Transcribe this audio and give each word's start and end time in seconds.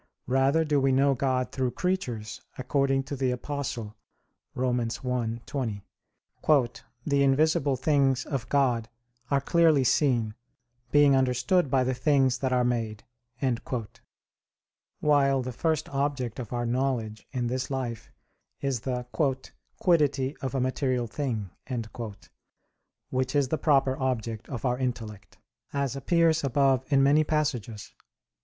Rather 0.25 0.65
do 0.65 0.79
we 0.81 0.91
know 0.91 1.13
God 1.13 1.51
through 1.51 1.69
creatures, 1.69 2.41
according 2.57 3.03
to 3.03 3.15
the 3.15 3.29
Apostle 3.29 3.95
(Rom. 4.55 4.79
1:20), 4.79 5.81
"the 7.05 7.21
invisible 7.23 7.75
things 7.75 8.25
of 8.25 8.49
God 8.49 8.89
are 9.29 9.39
clearly 9.39 9.83
seen, 9.83 10.33
being 10.89 11.15
understood 11.15 11.69
by 11.69 11.83
the 11.83 11.93
things 11.93 12.39
that 12.39 12.51
are 12.51 12.63
made": 12.63 13.03
while 15.01 15.43
the 15.43 15.51
first 15.53 15.87
object 15.89 16.39
of 16.39 16.51
our 16.51 16.65
knowledge 16.65 17.27
in 17.31 17.45
this 17.45 17.69
life 17.69 18.09
is 18.59 18.79
the 18.79 19.03
"quiddity 19.77 20.35
of 20.37 20.55
a 20.55 20.59
material 20.59 21.05
thing," 21.05 21.51
which 23.11 23.35
is 23.35 23.49
the 23.49 23.57
proper 23.59 23.95
object 23.99 24.49
of 24.49 24.65
our 24.65 24.79
intellect, 24.79 25.37
as 25.73 25.95
appears 25.95 26.43
above 26.43 26.83
in 26.91 27.03
many 27.03 27.23
passages 27.23 27.89
(Q. 27.89 27.97